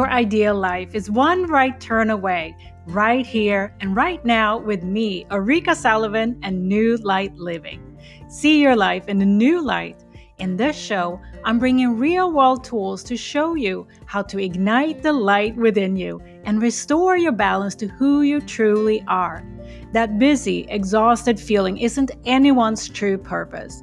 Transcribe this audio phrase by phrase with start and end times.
[0.00, 2.56] your ideal life is one right turn away,
[2.86, 7.98] right here and right now with me, Ulrika Sullivan, and New Light Living.
[8.26, 10.02] See your life in a new light.
[10.38, 15.12] In this show, I'm bringing real world tools to show you how to ignite the
[15.12, 19.44] light within you and restore your balance to who you truly are.
[19.92, 23.82] That busy, exhausted feeling isn't anyone's true purpose.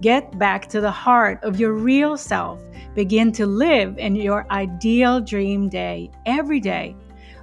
[0.00, 2.62] Get back to the heart of your real self.
[2.96, 6.96] Begin to live in your ideal dream day every day.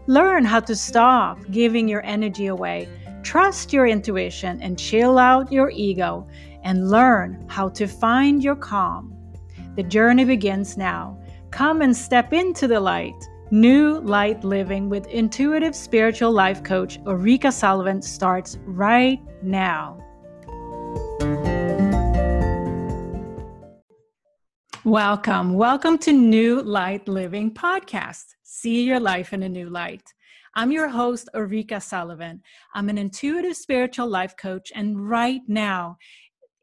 [0.07, 2.89] Learn how to stop giving your energy away.
[3.21, 6.27] Trust your intuition and chill out your ego
[6.63, 9.13] and learn how to find your calm.
[9.75, 11.19] The journey begins now.
[11.51, 13.29] Come and step into the light.
[13.51, 19.99] New Light Living with intuitive spiritual life coach Ulrika Sullivan starts right now.
[24.85, 25.53] Welcome.
[25.53, 28.25] Welcome to New Light Living Podcast.
[28.43, 30.03] See your life in a new light.
[30.55, 32.41] I'm your host, Ulrika Sullivan.
[32.75, 35.97] I'm an intuitive spiritual life coach, and right now,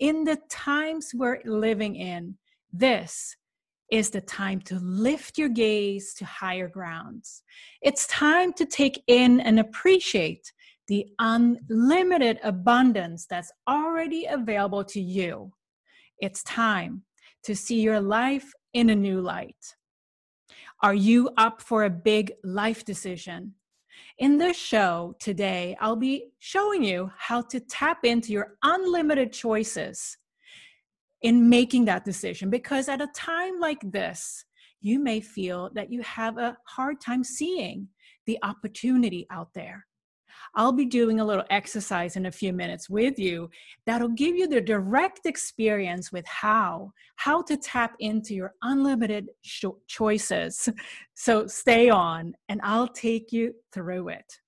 [0.00, 2.36] in the times we're living in,
[2.70, 3.34] this
[3.90, 7.42] is the time to lift your gaze to higher grounds.
[7.80, 10.52] It's time to take in and appreciate
[10.88, 15.54] the unlimited abundance that's already available to you.
[16.18, 17.04] It's time
[17.44, 19.74] to see your life in a new light.
[20.82, 23.54] Are you up for a big life decision?
[24.18, 30.16] In this show today, I'll be showing you how to tap into your unlimited choices
[31.22, 34.44] in making that decision because at a time like this,
[34.80, 37.88] you may feel that you have a hard time seeing
[38.26, 39.86] the opportunity out there.
[40.54, 43.50] I'll be doing a little exercise in a few minutes with you
[43.86, 49.78] that'll give you the direct experience with how how to tap into your unlimited cho-
[49.86, 50.68] choices.
[51.14, 54.40] So stay on and I'll take you through it.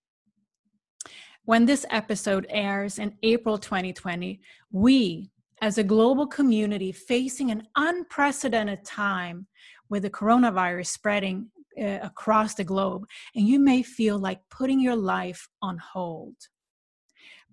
[1.44, 5.30] When this episode airs in April 2020, we
[5.60, 9.46] as a global community facing an unprecedented time
[9.90, 11.48] with the coronavirus spreading
[11.80, 16.36] uh, across the globe, and you may feel like putting your life on hold.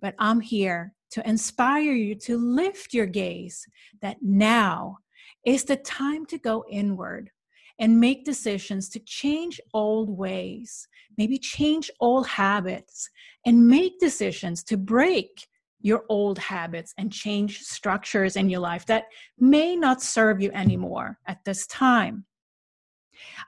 [0.01, 3.65] But I'm here to inspire you to lift your gaze
[4.01, 4.97] that now
[5.45, 7.31] is the time to go inward
[7.79, 10.87] and make decisions to change old ways,
[11.17, 13.09] maybe change old habits,
[13.45, 15.47] and make decisions to break
[15.81, 19.05] your old habits and change structures in your life that
[19.37, 22.25] may not serve you anymore at this time.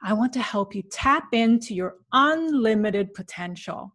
[0.04, 3.94] I want to help you tap into your unlimited potential.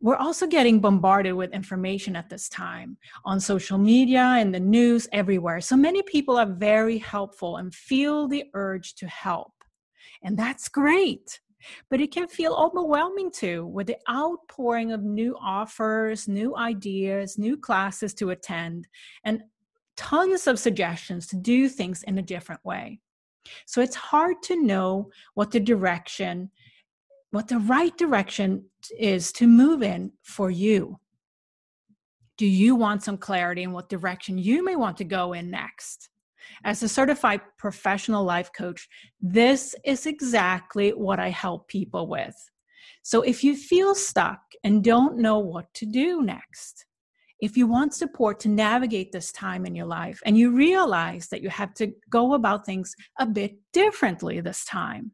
[0.00, 5.08] We're also getting bombarded with information at this time on social media and the news
[5.10, 5.60] everywhere.
[5.60, 9.52] So many people are very helpful and feel the urge to help.
[10.22, 11.40] And that's great.
[11.88, 17.56] But it can feel overwhelming too with the outpouring of new offers, new ideas, new
[17.56, 18.86] classes to attend,
[19.24, 19.42] and
[19.96, 23.00] tons of suggestions to do things in a different way.
[23.66, 26.50] So it's hard to know what the direction,
[27.30, 28.64] what the right direction
[28.98, 30.98] is to move in for you.
[32.36, 36.10] Do you want some clarity in what direction you may want to go in next?
[36.64, 38.88] As a certified professional life coach,
[39.20, 42.36] this is exactly what I help people with.
[43.02, 46.86] So if you feel stuck and don't know what to do next,
[47.40, 51.42] if you want support to navigate this time in your life and you realize that
[51.42, 55.12] you have to go about things a bit differently this time,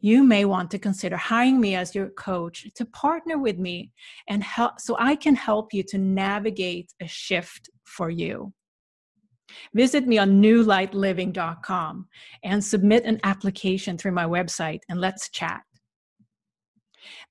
[0.00, 3.92] you may want to consider hiring me as your coach to partner with me
[4.28, 8.52] and help so I can help you to navigate a shift for you.
[9.74, 12.06] Visit me on newlightliving.com
[12.44, 15.62] and submit an application through my website and let's chat.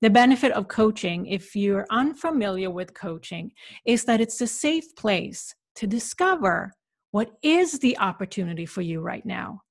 [0.02, 3.52] The benefit of coaching, if you're unfamiliar with coaching,
[3.86, 6.74] is that it's a safe place to discover
[7.12, 9.62] what is the opportunity for you right now.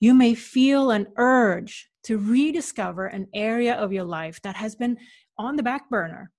[0.00, 4.98] You may feel an urge to rediscover an area of your life that has been
[5.38, 6.30] on the back burner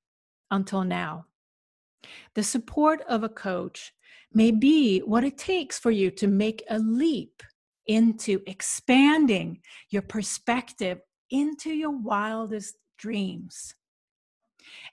[0.51, 1.25] until now.
[2.35, 3.93] The support of a coach
[4.33, 7.41] may be what it takes for you to make a leap
[7.87, 10.99] into expanding your perspective
[11.31, 13.75] into your wildest dreams.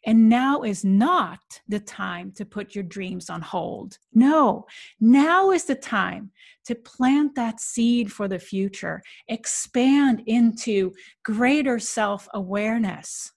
[0.06, 3.99] And now is not the time to put your dreams on hold.
[4.12, 4.67] No,
[5.01, 6.31] now is the time
[6.67, 10.93] to plant that seed for the future, expand into
[11.25, 13.33] greater self awareness.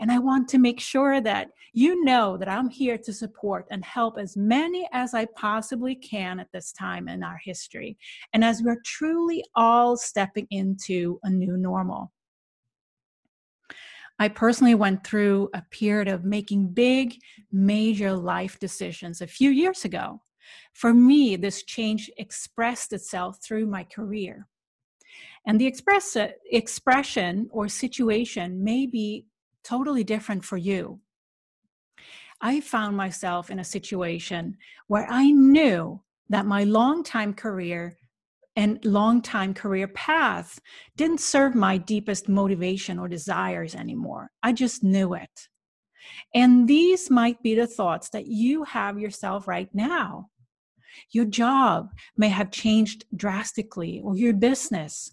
[0.00, 3.84] And I want to make sure that you know that I'm here to support and
[3.84, 7.96] help as many as I possibly can at this time in our history.
[8.32, 12.12] And as we're truly all stepping into a new normal.
[14.18, 17.16] I personally went through a period of making big,
[17.50, 20.20] major life decisions a few years ago.
[20.72, 24.46] For me, this change expressed itself through my career.
[25.46, 26.16] And the express,
[26.50, 29.26] expression or situation may be
[29.62, 31.00] totally different for you.
[32.40, 34.56] I found myself in a situation
[34.86, 37.96] where I knew that my long-time career
[38.56, 40.60] and long-time career path
[40.96, 44.30] didn't serve my deepest motivation or desires anymore.
[44.42, 45.48] I just knew it.
[46.34, 50.28] And these might be the thoughts that you have yourself right now.
[51.10, 55.12] Your job may have changed drastically, or your business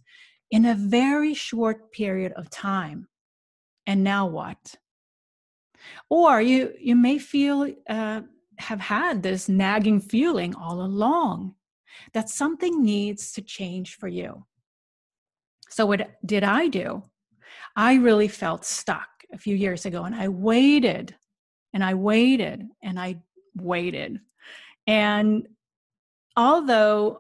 [0.52, 3.08] in a very short period of time.
[3.88, 4.76] And now what?
[6.10, 8.22] Or you, you may feel, uh,
[8.60, 11.56] have had this nagging feeling all along
[12.14, 14.46] that something needs to change for you.
[15.70, 17.04] So, what did I do?
[17.76, 21.16] I really felt stuck a few years ago and I waited
[21.74, 23.18] and I waited and I
[23.56, 24.20] waited.
[24.88, 25.48] And
[26.36, 27.20] although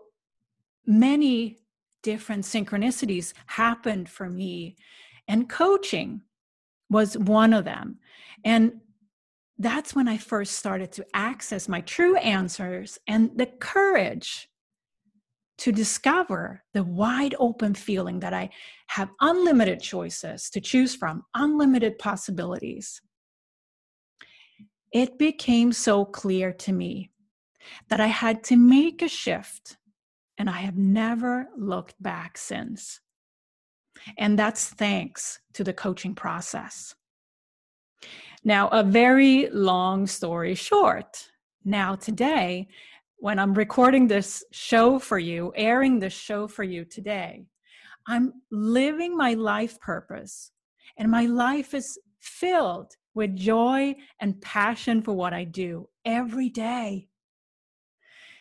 [0.85, 1.59] many
[2.03, 4.75] different synchronicities happened for me,
[5.27, 6.21] and coaching
[6.89, 7.99] was one of them.
[8.43, 8.81] And
[9.57, 14.49] that's when I first started to access my true answers and the courage
[15.61, 18.49] to discover the wide open feeling that I
[18.87, 22.99] have unlimited choices to choose from, unlimited possibilities.
[24.91, 27.11] It became so clear to me
[27.89, 29.77] that I had to make a shift,
[30.39, 32.99] and I have never looked back since.
[34.17, 36.95] And that's thanks to the coaching process.
[38.43, 41.29] Now, a very long story short.
[41.63, 42.67] Now, today,
[43.21, 47.45] when I'm recording this show for you, airing this show for you today,
[48.07, 50.49] I'm living my life purpose,
[50.97, 57.09] and my life is filled with joy and passion for what I do every day.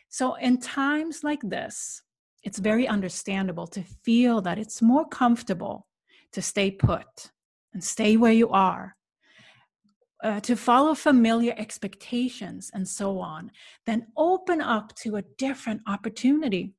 [0.08, 2.00] So, in times like this,
[2.42, 5.88] it's very understandable to feel that it's more comfortable
[6.32, 7.32] to stay put
[7.74, 8.96] and stay where you are
[10.22, 13.50] uh, to follow familiar expectations and so on,
[13.86, 16.74] then open up to a different opportunity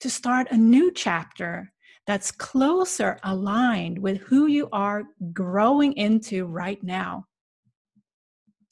[0.00, 1.72] to start a new chapter
[2.06, 7.26] that's closer aligned with who you are growing into right now.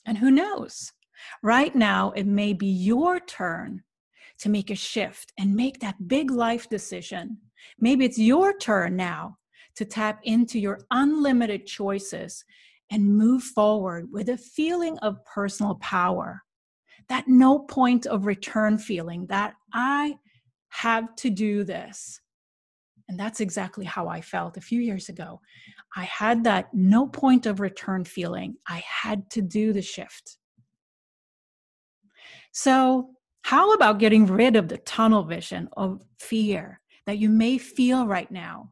[0.06, 0.93] And who knows?
[1.43, 3.82] Right now, it may be your turn
[4.38, 7.38] to make a shift and make that big life decision.
[7.79, 9.37] Maybe it's your turn now
[9.77, 12.44] to tap into your unlimited choices
[12.91, 16.43] and move forward with a feeling of personal power.
[17.09, 20.17] That no point of return feeling that I
[20.69, 22.21] have to do this.
[23.09, 25.41] And that's exactly how I felt a few years ago.
[25.97, 28.55] I had that no point of return feeling.
[28.69, 30.37] I had to do the shift.
[32.53, 33.11] So,
[33.43, 38.31] how about getting rid of the tunnel vision of fear that you may feel right
[38.31, 38.71] now?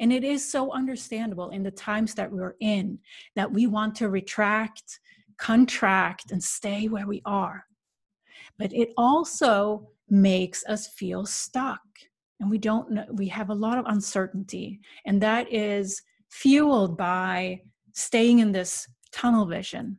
[0.00, 2.98] And it is so understandable in the times that we're in
[3.34, 5.00] that we want to retract,
[5.36, 7.64] contract, and stay where we are.
[8.58, 11.80] But it also makes us feel stuck.
[12.40, 14.80] And we don't know, we have a lot of uncertainty.
[15.04, 17.62] And that is fueled by
[17.92, 19.98] staying in this tunnel vision.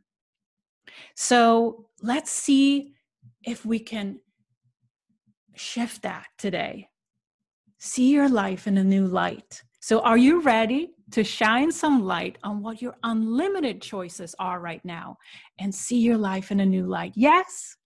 [1.14, 2.94] So let's see
[3.44, 4.20] if we can
[5.54, 6.88] shift that today.
[7.78, 9.62] See your life in a new light.
[9.82, 14.84] So, are you ready to shine some light on what your unlimited choices are right
[14.84, 15.16] now
[15.58, 17.12] and see your life in a new light?
[17.16, 17.76] Yes?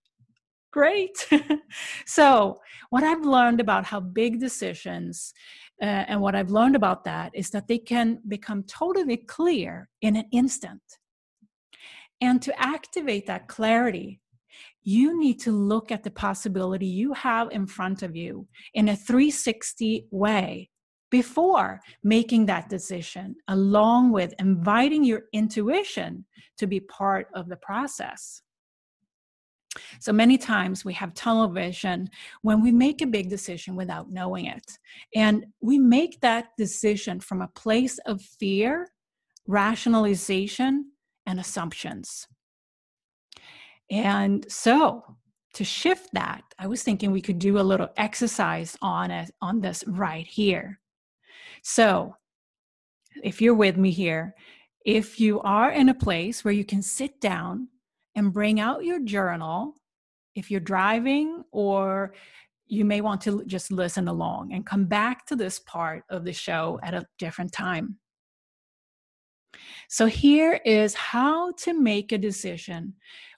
[0.73, 1.25] Great.
[2.05, 2.59] so,
[2.89, 5.33] what I've learned about how big decisions
[5.81, 10.17] uh, and what I've learned about that is that they can become totally clear in
[10.17, 10.81] an instant.
[12.19, 14.19] And to activate that clarity,
[14.83, 18.97] you need to look at the possibility you have in front of you in a
[18.97, 20.69] 360 way
[21.21, 26.25] before making that decision, along with inviting your intuition
[26.57, 28.41] to be part of the process.
[30.01, 32.09] So many times we have tunnel vision
[32.41, 34.67] when we make a big decision without knowing it.
[35.15, 38.89] And we make that decision from a place of fear,
[39.47, 40.91] rationalization,
[41.25, 42.27] and assumptions.
[43.89, 45.03] And so
[45.53, 49.61] to shift that, I was thinking we could do a little exercise on it on
[49.61, 50.81] this right here.
[51.67, 52.15] So,
[53.23, 54.35] if you're with me here,
[54.85, 57.69] if you are in a place where you can sit down
[58.13, 59.73] and bring out your journal,
[60.35, 62.13] if you're driving or
[62.67, 66.33] you may want to just listen along and come back to this part of the
[66.33, 67.97] show at a different time.
[69.89, 72.93] So, here is how to make a decision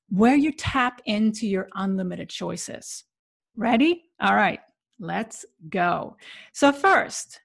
[0.10, 3.06] where you tap into your unlimited choices.
[3.56, 4.04] Ready?
[4.20, 4.60] All right,
[5.00, 6.18] let's go.
[6.52, 7.40] So, first,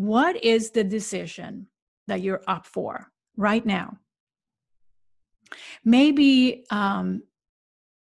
[0.00, 1.66] what is the decision
[2.08, 3.98] that you're up for right now?
[5.84, 7.22] Maybe um,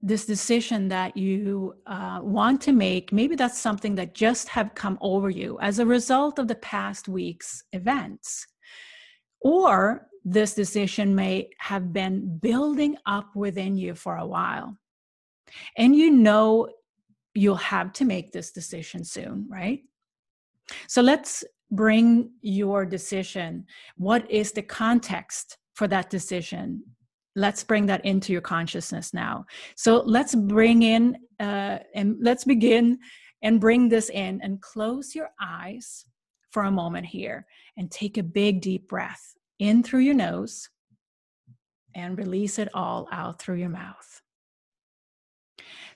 [0.01, 4.97] this decision that you uh, want to make maybe that's something that just have come
[5.01, 8.47] over you as a result of the past week's events.
[9.41, 14.77] Or this decision may have been building up within you for a while.
[15.75, 16.69] And you know
[17.33, 19.81] you'll have to make this decision soon right?
[20.87, 23.65] So let's bring your decision.
[23.97, 26.83] What is the context for that decision?
[27.35, 29.45] Let's bring that into your consciousness now.
[29.75, 32.99] So let's bring in uh, and let's begin
[33.41, 36.05] and bring this in and close your eyes
[36.51, 37.45] for a moment here
[37.77, 40.69] and take a big deep breath in through your nose
[41.95, 44.21] and release it all out through your mouth.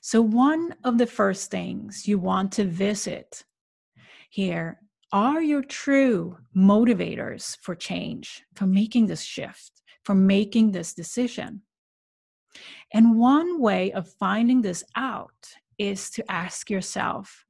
[0.01, 3.43] So one of the first things you want to visit
[4.29, 4.79] here
[5.13, 11.61] are your true motivators for change for making this shift for making this decision.
[12.93, 15.31] And one way of finding this out
[15.77, 17.45] is to ask yourself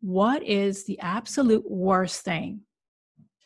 [0.00, 2.62] what is the absolute worst thing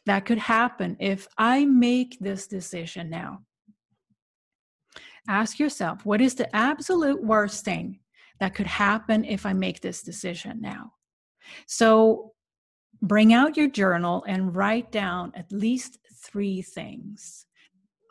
[0.07, 3.41] that could happen if I make this decision now?
[5.29, 7.99] Ask yourself what is the absolute worst thing
[8.41, 10.93] that could happen if I make this decision now?
[11.67, 12.33] So
[13.03, 17.47] bring out your journal and write down at least three things.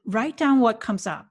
[0.06, 1.28] Write down what comes up.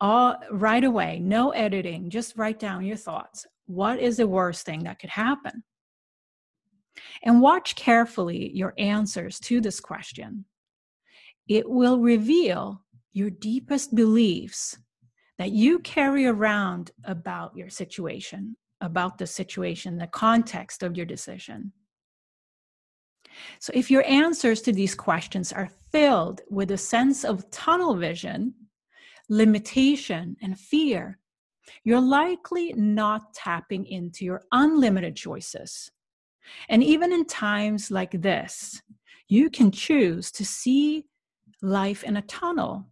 [0.00, 3.46] All right away no editing just write down your thoughts.
[3.66, 5.64] What is the worst thing that could happen?
[7.22, 10.44] And watch carefully your answers to this question.
[11.48, 12.82] It will reveal
[13.12, 14.76] your deepest beliefs
[15.38, 21.72] that you carry around about your situation about the situation the context of your decision
[23.58, 28.54] so, if your answers to these questions are filled with a sense of tunnel vision,
[29.28, 31.18] limitation, and fear,
[31.84, 35.90] you're likely not tapping into your unlimited choices.
[36.68, 38.80] And even in times like this,
[39.28, 41.06] you can choose to see
[41.62, 42.86] life in a tunnel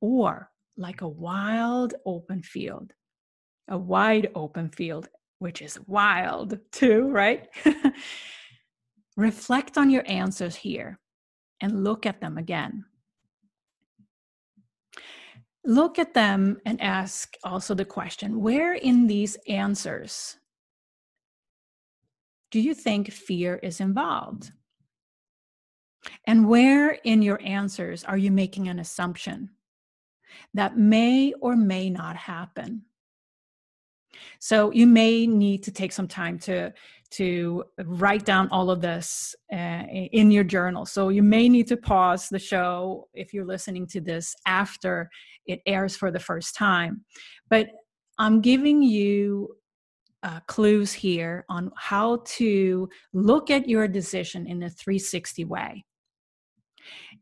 [0.00, 2.92] or like a wild open field,
[3.68, 7.48] a wide open field, which is wild too, right?
[9.16, 10.98] Reflect on your answers here
[11.60, 12.84] and look at them again.
[15.64, 20.36] Look at them and ask also the question where in these answers
[22.50, 24.52] do you think fear is involved?
[26.26, 29.50] And where in your answers are you making an assumption
[30.52, 32.82] that may or may not happen?
[34.38, 36.74] So you may need to take some time to
[37.12, 40.86] to write down all of this uh, in your journal.
[40.86, 45.10] So you may need to pause the show if you're listening to this after
[45.46, 47.04] it airs for the first time.
[47.48, 47.68] But
[48.18, 49.56] I'm giving you
[50.22, 55.84] uh, clues here on how to look at your decision in a 360 way.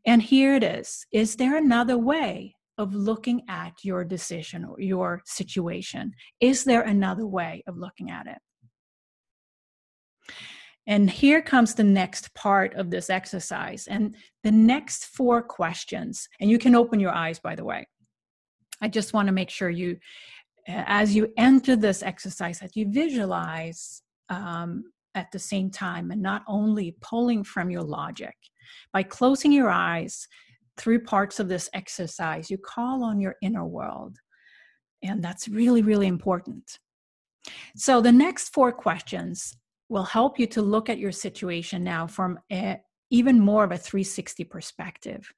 [0.05, 5.21] And here it is Is there another way of looking at your decision or your
[5.25, 6.11] situation?
[6.39, 8.37] Is there another way of looking at it?
[10.87, 13.87] And here comes the next part of this exercise.
[13.87, 17.87] And the next four questions, and you can open your eyes, by the way.
[18.81, 19.97] I just want to make sure you,
[20.67, 26.43] as you enter this exercise, that you visualize um, at the same time and not
[26.47, 28.35] only pulling from your logic.
[28.93, 30.27] By closing your eyes
[30.77, 34.17] through parts of this exercise, you call on your inner world.
[35.03, 36.79] And that's really, really important.
[37.75, 39.57] So, the next four questions
[39.91, 42.79] will help you to look at your situation now from a,
[43.09, 45.29] even more of a 360 perspective.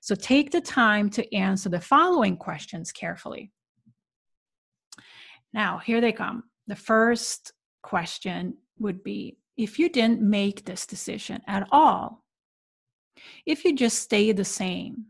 [0.00, 3.52] So take the time to answer the following questions carefully.
[5.52, 6.44] Now, here they come.
[6.68, 12.24] The first question would be if you didn't make this decision at all,
[13.44, 15.08] if you just stay the same,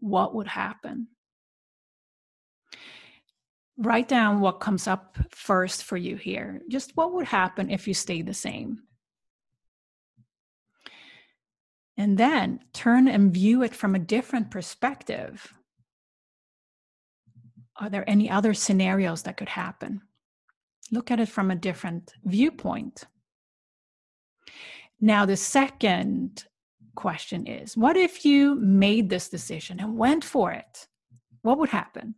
[0.00, 1.06] what would happen?
[3.78, 6.60] Write down what comes up first for you here.
[6.68, 8.82] Just what would happen if you stay the same?
[11.98, 15.52] and then turn and view it from a different perspective.
[17.76, 20.02] Are there any other scenarios that could happen?
[20.92, 23.04] Look at it from a different viewpoint.
[25.00, 26.44] Now, the second
[26.94, 30.86] question is what if you made this decision and went for it?
[31.42, 32.14] What would happen?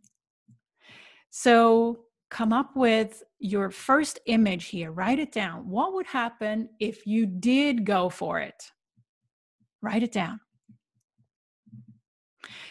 [1.31, 5.67] So, come up with your first image here, write it down.
[5.67, 8.71] What would happen if you did go for it?
[9.81, 10.39] Write it down.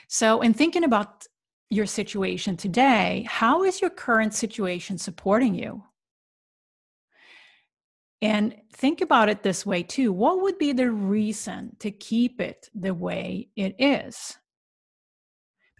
[0.08, 1.26] So, in thinking about
[1.70, 5.82] your situation today, how is your current situation supporting you?
[8.22, 10.12] And think about it this way too.
[10.12, 14.36] What would be the reason to keep it the way it is?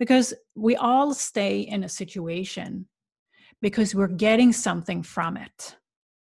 [0.00, 2.86] Because we all stay in a situation
[3.62, 5.76] because we're getting something from it.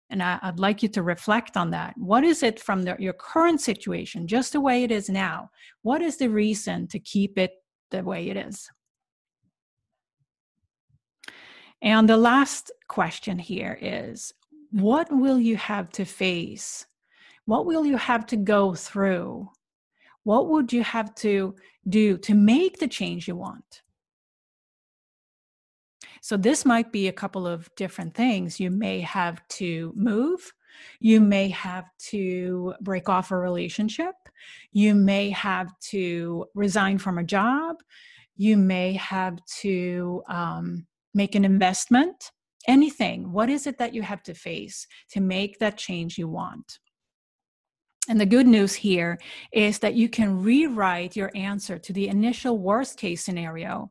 [0.10, 1.96] And I, would like you to reflect on that.
[1.98, 5.50] What is it from the, your current situation, just the way it is now?
[5.82, 7.54] What is the reason to keep it
[7.90, 8.70] the way it is?
[11.82, 14.32] And the last question here is
[14.72, 16.86] what will you have to face?
[17.46, 19.50] What will you have to go through?
[20.24, 21.56] What would you have to
[21.88, 23.82] do to make the change you want?
[26.22, 28.60] So, this might be a couple of different things.
[28.60, 30.54] You may have to move.
[31.00, 34.16] You may have to break off a relationship.
[34.72, 37.78] You may have to resign from a job.
[38.36, 42.32] You may have to um, make an investment
[42.68, 46.80] anything what is it that you have to face to make that change you want
[48.08, 49.20] and the good news here
[49.52, 53.90] is that you can rewrite your answer to the initial worst case scenario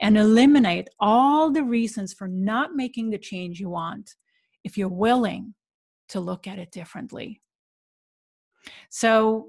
[0.00, 4.14] and eliminate all the reasons for not making the change you want
[4.64, 5.54] if you're willing
[6.08, 7.40] to look at it differently.
[8.90, 9.48] So,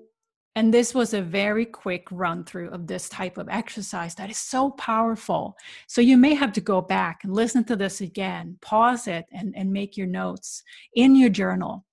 [0.55, 4.37] and this was a very quick run through of this type of exercise that is
[4.37, 5.57] so powerful.
[5.87, 9.53] So you may have to go back and listen to this again, pause it, and,
[9.57, 11.85] and make your notes in your journal.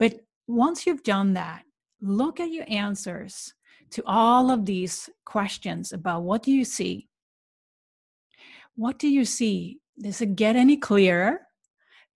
[0.00, 1.62] But once you've done that,
[2.00, 3.54] look at your answers
[3.90, 7.08] to all of these questions about what do you see?
[8.76, 9.78] What do you see?
[10.00, 11.40] Does it get any clearer?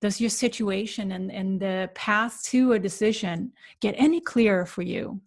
[0.00, 5.20] Does your situation and, and the path to a decision get any clearer for you?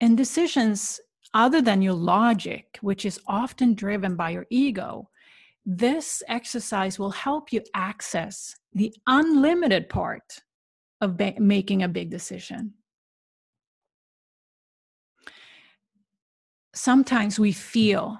[0.00, 1.00] And decisions
[1.34, 5.08] other than your logic, which is often driven by your ego,
[5.64, 10.40] this exercise will help you access the unlimited part
[11.00, 12.74] of ba- making a big decision.
[16.74, 18.18] Sometimes we feel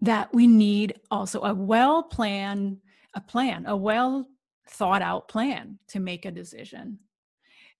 [0.00, 2.78] that we need also a well planned
[3.14, 4.28] a plan, a well
[4.70, 6.98] thought out plan to make a decision.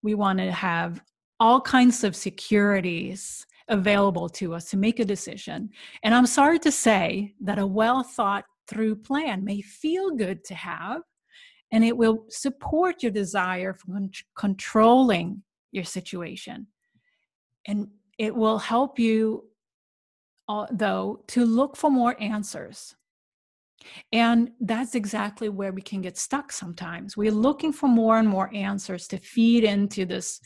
[0.02, 1.02] We want to have
[1.40, 5.70] all kinds of securities available to us to make a decision.
[6.02, 10.54] And I'm sorry to say that a well thought through plan may feel good to
[10.54, 11.02] have,
[11.72, 16.66] and it will support your desire for con- controlling your situation.
[17.66, 19.44] And it will help you,
[20.48, 22.94] uh, though, to look for more answers.
[24.12, 27.16] And that's exactly where we can get stuck sometimes.
[27.16, 30.40] We're looking for more and more answers to feed into this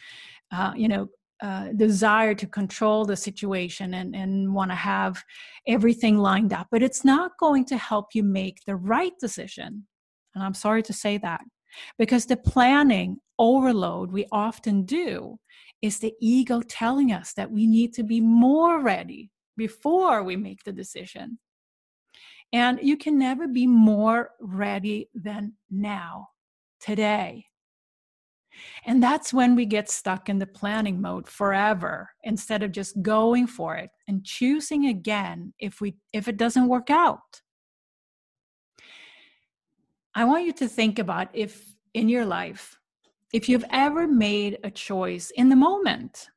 [0.53, 1.09] uh, you know,
[1.43, 5.23] uh, desire to control the situation and, and want to have
[5.67, 9.85] everything lined up, but it's not going to help you make the right decision.
[10.35, 11.41] And I'm sorry to say that
[11.99, 15.39] because the planning overload we often do
[15.83, 20.63] is the ego telling us that we need to be more ready before we make
[20.63, 21.41] the decision.
[22.53, 26.29] And you can never be more ready than now,
[26.81, 27.47] today.
[28.85, 33.47] And that's when we get stuck in the planning mode forever instead of just going
[33.47, 37.41] for it and choosing again if we if it doesn't work out.
[40.15, 42.79] I want you to think about if in your life
[43.33, 46.29] if you've ever made a choice in the moment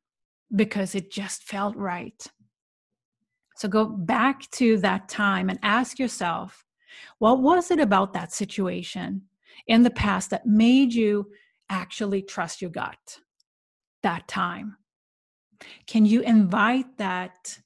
[0.55, 2.25] because it just felt right.
[3.57, 6.65] So go back to that time and ask yourself,
[7.19, 9.23] what was it about that situation
[9.67, 11.27] in the past that made you
[11.69, 13.19] actually trust your gut
[14.03, 14.77] that time?
[15.87, 17.59] Can you invite that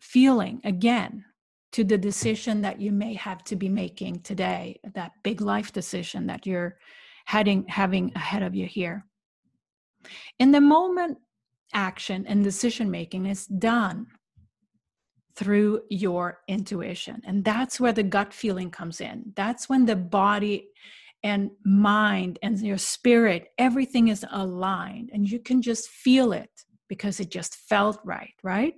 [0.00, 1.24] feeling again
[1.72, 6.26] to the decision that you may have to be making today, that big life decision
[6.26, 6.78] that you're
[7.24, 9.04] heading having ahead of you here?
[10.38, 11.18] In the moment,
[11.72, 14.06] action and decision making is done
[15.34, 17.22] through your intuition.
[17.26, 19.32] And that's where the gut feeling comes in.
[19.34, 20.68] That's when the body
[21.22, 26.50] and mind and your spirit, everything is aligned and you can just feel it
[26.88, 28.74] because it just felt right, right?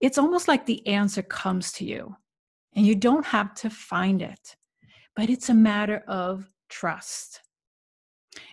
[0.00, 2.14] It's almost like the answer comes to you
[2.74, 4.56] and you don't have to find it,
[5.16, 7.40] but it's a matter of trust.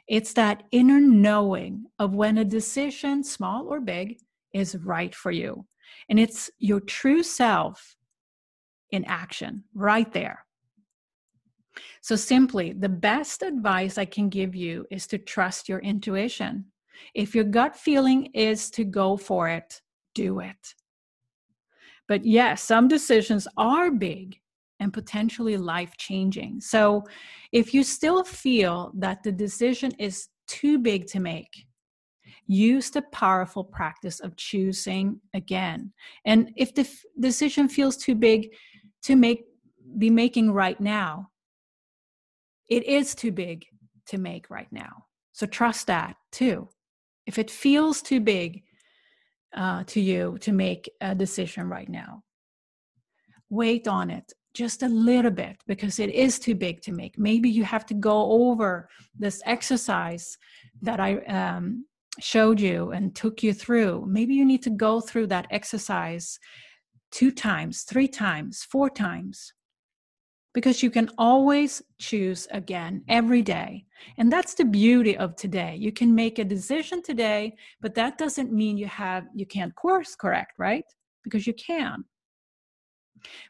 [0.07, 4.17] It's that inner knowing of when a decision, small or big,
[4.53, 5.65] is right for you.
[6.09, 7.95] And it's your true self
[8.91, 10.44] in action right there.
[12.01, 16.65] So, simply, the best advice I can give you is to trust your intuition.
[17.13, 19.81] If your gut feeling is to go for it,
[20.13, 20.75] do it.
[22.07, 24.39] But yes, some decisions are big
[24.79, 26.61] and potentially life changing.
[26.61, 27.03] So,
[27.51, 31.65] if you still feel that the decision is too big to make,
[32.47, 35.91] use the powerful practice of choosing again.
[36.25, 38.49] And if the f- decision feels too big
[39.03, 39.45] to make
[39.97, 41.29] be making right now,
[42.69, 43.65] it is too big
[44.07, 45.05] to make right now.
[45.33, 46.69] So trust that too.
[47.25, 48.63] If it feels too big
[49.55, 52.23] uh, to you to make a decision right now,
[53.49, 57.19] wait on it just a little bit because it is too big to make.
[57.19, 60.37] Maybe you have to go over this exercise
[60.81, 61.85] that I um,
[62.19, 64.05] showed you and took you through.
[64.07, 66.39] Maybe you need to go through that exercise
[67.11, 69.53] two times, three times, four times
[70.55, 73.85] because you can always choose again every day.
[74.17, 75.75] And that's the beauty of today.
[75.77, 80.15] You can make a decision today, but that doesn't mean you have you can't course
[80.15, 80.85] correct, right?
[81.25, 82.05] Because you can.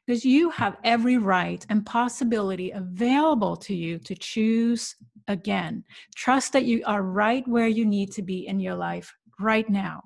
[0.06, 4.96] Because you have every right and possibility available to you to choose
[5.28, 5.84] again.
[6.16, 10.02] Trust that you are right where you need to be in your life right now.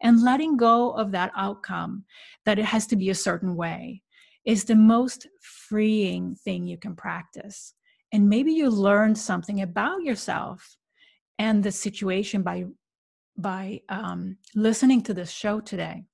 [0.00, 2.04] And letting go of that outcome,
[2.44, 4.02] that it has to be a certain way,
[4.44, 7.74] is the most freeing thing you can practice.
[8.12, 10.76] And maybe you learned something about yourself
[11.38, 12.64] and the situation by
[13.38, 16.04] by um, listening to this show today.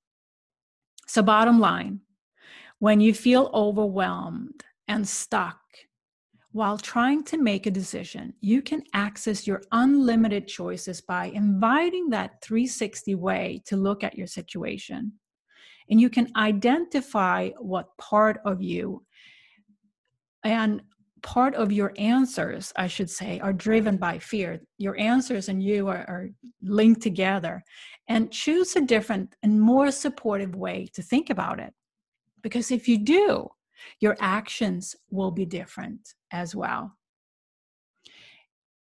[1.06, 2.00] So, bottom line,
[2.78, 5.58] when you feel overwhelmed and stuck
[6.52, 12.40] while trying to make a decision, you can access your unlimited choices by inviting that
[12.42, 15.12] 360 way to look at your situation
[15.90, 19.04] and you can identify what part of you
[20.44, 20.82] and
[21.22, 24.60] part of your answers i should say are driven by fear.
[24.78, 26.28] Your answers and you are, are,
[26.62, 27.64] linked together.
[28.08, 31.74] And choose a different and more supportive way to think about it.
[32.42, 33.48] Because if you do
[34.00, 36.92] your actions will be different as well.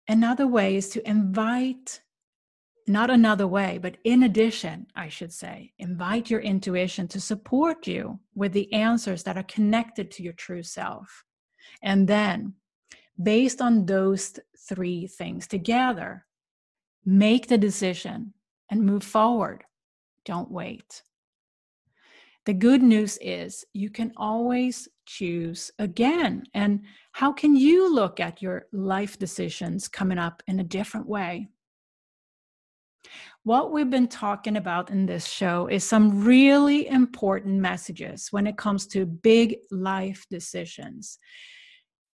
[0.07, 2.01] Another way is to invite
[2.87, 8.19] not another way, but in addition, I should say, invite your intuition to support you
[8.35, 11.23] with the answers that are connected to your true self.
[11.83, 12.53] And then,
[13.21, 16.25] based on those three things together,
[17.05, 18.33] make the decision
[18.69, 19.63] and move forward.
[20.25, 21.03] Don't wait.
[22.45, 26.43] The good news is you can always choose again.
[26.53, 31.49] And how can you look at your life decisions coming up in a different way?
[33.47, 38.57] What we've been talking about in this show is some really important messages when it
[38.57, 41.17] comes to big life decisions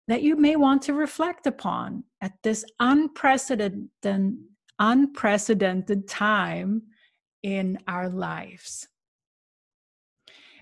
[0.08, 4.38] that you may want to reflect upon at this unprecedented
[4.78, 6.84] unprecedented time
[7.41, 8.88] in our lives.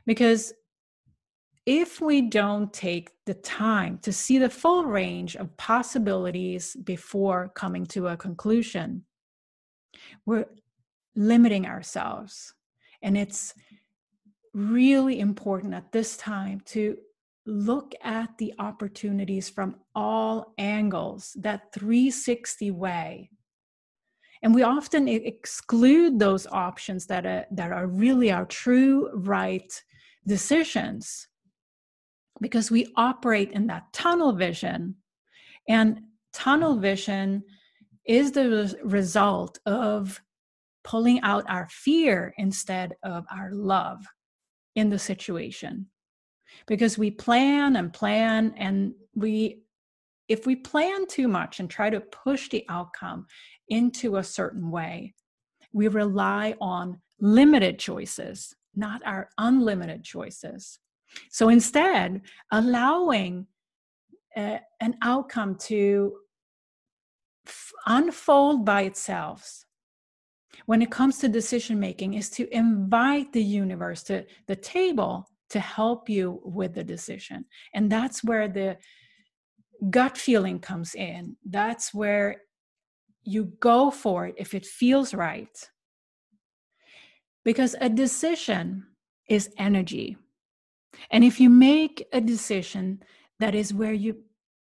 [0.06, 0.54] Because
[1.66, 7.86] if we don't take the time to see the full range of possibilities before coming
[7.88, 9.04] to a conclusion,
[10.26, 10.46] we're
[11.16, 12.54] limiting ourselves.
[13.02, 13.54] And it's
[14.54, 16.98] really important at this time to
[17.46, 23.30] look at the opportunities from all angles, that 360 way.
[24.44, 29.72] And we often exclude those options that are, that are really our true right
[30.28, 31.28] decisions
[32.40, 34.96] because we operate in that tunnel vision.
[35.68, 36.02] And
[36.34, 37.44] tunnel vision
[38.06, 40.20] is the result of
[40.84, 44.06] pulling out our fear instead of our love
[44.76, 45.88] in the situation.
[46.68, 49.62] Because we plan and plan and we
[50.28, 53.26] if we plan too much and try to push the outcome
[53.70, 55.14] into a certain way
[55.74, 60.80] we rely on limited choices not our unlimited choices.
[61.30, 63.48] So instead allowing
[64.36, 66.14] uh, an outcome to
[67.86, 69.66] unfold by itself
[70.66, 75.60] when it comes to decision making is to invite the universe to the table to
[75.60, 78.78] help you with the decision and that's where the
[79.90, 81.36] gut feeling comes in.
[81.50, 82.44] That's where
[83.24, 85.70] you go for it if it feels right.
[87.44, 88.86] Because a decision
[89.28, 90.18] is energy.
[91.10, 93.02] And if you make a decision
[93.40, 94.18] that is where you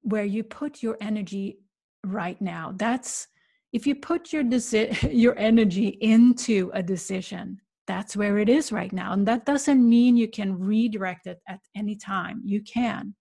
[0.02, 1.60] where you put your energy
[2.06, 3.28] right now, that's
[3.74, 8.92] if you put your deci- your energy into a decision, that's where it is right
[8.92, 9.14] now.
[9.14, 12.42] And that doesn't mean you can redirect it at any time.
[12.44, 13.16] You can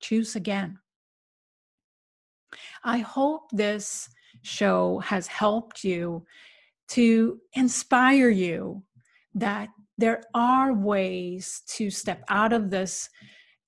[0.00, 0.78] choose again.
[2.84, 4.08] I hope this
[4.42, 6.24] show has helped you
[6.88, 8.82] to inspire you
[9.34, 13.10] that there are ways to step out of this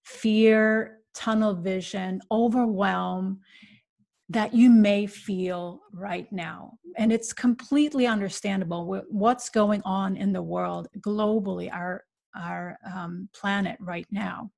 [0.04, 3.40] fear, tunnel vision, overwhelm
[4.30, 6.78] that you may feel right now.
[6.96, 12.04] And it's completely understandable what's going on in the world globally, our,
[12.36, 14.52] our um, planet right now.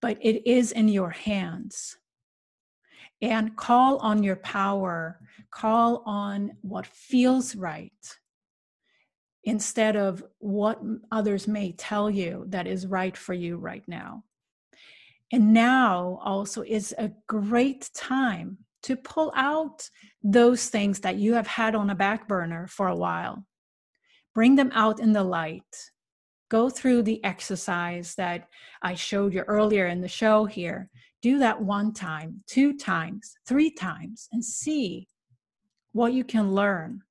[0.00, 1.98] But it is in your hands
[3.20, 7.92] and call on your power, call on what feels right
[9.44, 10.80] instead of what
[11.12, 14.24] others may tell you that is right for you right now.
[15.32, 19.88] And now also is a great time to pull out
[20.22, 23.44] those things that you have had on a back burner for a while.
[24.34, 25.90] Bring them out in the light.
[26.48, 28.48] Go through the exercise that
[28.82, 30.90] I showed you earlier in the show here
[31.22, 35.08] do that one time, two times, three times, and see
[35.92, 37.02] what you can learn.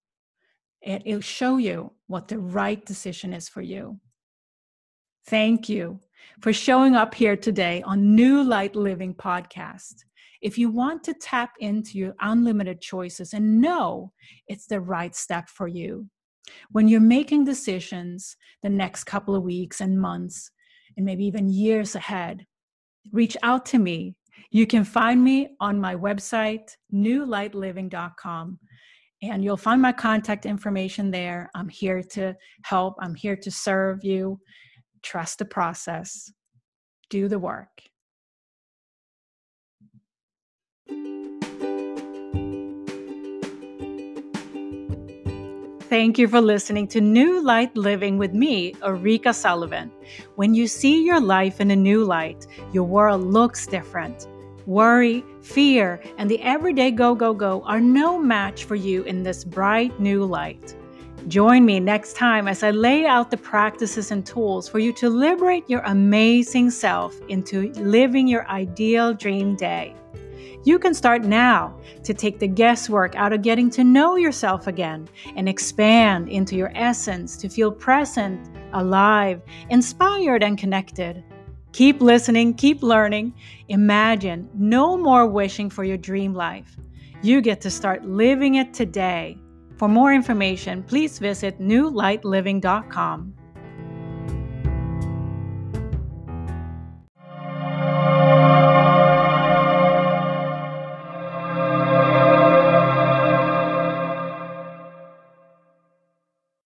[0.82, 4.00] It'll show you what the right decision is for you.
[5.28, 6.00] Thank you
[6.42, 10.06] for showing up here today on New Light Living Podcast.
[10.42, 14.14] If you want to tap into your unlimited choices and know
[14.48, 16.08] it's the right step for you,
[16.72, 20.52] when you're making decisions the next couple of weeks and months,
[20.98, 22.46] and maybe even years ahead,
[23.12, 24.16] reach out to me.
[24.52, 28.60] You can find me on my website, newlightliving.com,
[29.22, 31.50] and you'll find my contact information there.
[31.54, 34.40] I'm here to help, I'm here to serve you.
[35.02, 36.32] Trust the process,
[37.10, 37.84] do the work.
[45.90, 49.92] Thank you for listening to New Light Living with me, Ulrika Sullivan.
[50.36, 54.28] When you see your life in a new light, your world looks different.
[54.68, 59.44] Worry, fear, and the everyday go, go, go are no match for you in this
[59.44, 60.76] bright new light.
[61.30, 65.12] Join me next time as I lay out the practices and tools for you to
[65.12, 69.94] liberate your amazing self into living your ideal dream day.
[70.66, 75.08] You can start now to take the guesswork out of getting to know yourself again
[75.36, 79.40] and expand into your essence to feel present, alive,
[79.70, 81.24] inspired, and connected.
[81.74, 83.36] Keep listening, keep learning.
[83.68, 86.76] Imagine no more wishing for your dream life.
[87.22, 89.38] You get to start living it today.
[89.80, 93.39] For more information, please visit newlightliving.com.